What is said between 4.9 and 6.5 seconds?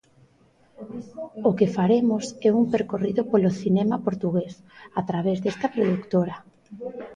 a través desta produtora.